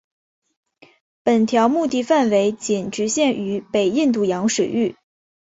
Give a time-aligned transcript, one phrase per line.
[1.23, 4.95] 本条目的范围仅局限于北印度洋水域。